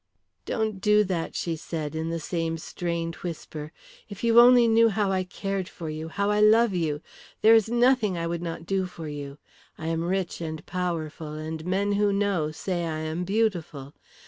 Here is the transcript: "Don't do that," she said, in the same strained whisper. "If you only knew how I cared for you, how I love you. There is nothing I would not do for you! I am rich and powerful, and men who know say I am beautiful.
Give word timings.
"Don't 0.45 0.81
do 0.81 1.03
that," 1.03 1.35
she 1.35 1.55
said, 1.55 1.93
in 1.93 2.09
the 2.09 2.19
same 2.19 2.57
strained 2.57 3.13
whisper. 3.17 3.71
"If 4.09 4.23
you 4.23 4.39
only 4.39 4.67
knew 4.67 4.89
how 4.89 5.11
I 5.11 5.23
cared 5.23 5.69
for 5.69 5.91
you, 5.91 6.07
how 6.07 6.31
I 6.31 6.41
love 6.41 6.73
you. 6.73 7.01
There 7.43 7.53
is 7.53 7.69
nothing 7.69 8.17
I 8.17 8.25
would 8.25 8.41
not 8.41 8.65
do 8.65 8.87
for 8.87 9.07
you! 9.07 9.37
I 9.77 9.85
am 9.89 10.03
rich 10.03 10.41
and 10.41 10.65
powerful, 10.65 11.33
and 11.33 11.63
men 11.67 11.91
who 11.91 12.11
know 12.11 12.49
say 12.49 12.85
I 12.87 13.01
am 13.01 13.25
beautiful. 13.25 13.93